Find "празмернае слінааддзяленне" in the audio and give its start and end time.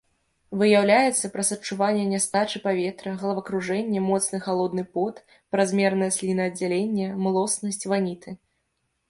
5.53-7.07